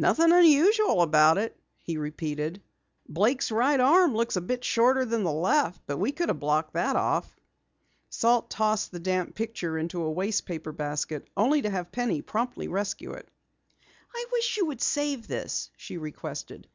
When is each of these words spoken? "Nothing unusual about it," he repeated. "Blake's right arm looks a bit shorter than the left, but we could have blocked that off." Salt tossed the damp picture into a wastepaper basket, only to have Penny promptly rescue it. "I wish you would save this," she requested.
"Nothing 0.00 0.32
unusual 0.32 1.00
about 1.00 1.38
it," 1.38 1.56
he 1.78 1.96
repeated. 1.96 2.60
"Blake's 3.08 3.52
right 3.52 3.78
arm 3.78 4.16
looks 4.16 4.34
a 4.34 4.40
bit 4.40 4.64
shorter 4.64 5.04
than 5.04 5.22
the 5.22 5.30
left, 5.30 5.80
but 5.86 5.98
we 5.98 6.10
could 6.10 6.28
have 6.28 6.40
blocked 6.40 6.72
that 6.72 6.96
off." 6.96 7.38
Salt 8.08 8.50
tossed 8.50 8.90
the 8.90 8.98
damp 8.98 9.36
picture 9.36 9.78
into 9.78 10.02
a 10.02 10.10
wastepaper 10.10 10.72
basket, 10.72 11.30
only 11.36 11.62
to 11.62 11.70
have 11.70 11.92
Penny 11.92 12.20
promptly 12.20 12.66
rescue 12.66 13.12
it. 13.12 13.30
"I 14.12 14.26
wish 14.32 14.56
you 14.56 14.66
would 14.66 14.80
save 14.80 15.28
this," 15.28 15.70
she 15.76 15.98
requested. 15.98 16.66